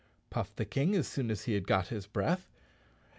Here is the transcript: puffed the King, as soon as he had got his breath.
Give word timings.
puffed 0.31 0.55
the 0.57 0.65
King, 0.65 0.95
as 0.95 1.07
soon 1.07 1.29
as 1.29 1.43
he 1.43 1.53
had 1.53 1.67
got 1.67 1.89
his 1.89 2.07
breath. 2.07 2.47